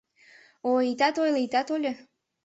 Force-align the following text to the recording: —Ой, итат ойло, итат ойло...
—Ой, 0.71 0.83
итат 0.91 1.15
ойло, 1.23 1.39
итат 1.45 1.67
ойло... 1.73 1.91